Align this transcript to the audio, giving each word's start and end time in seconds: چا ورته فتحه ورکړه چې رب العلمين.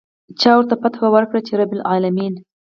چا 0.41 0.51
ورته 0.57 0.75
فتحه 0.81 1.07
ورکړه 1.11 1.39
چې 1.47 1.53
رب 1.59 1.71
العلمين. 1.77 2.33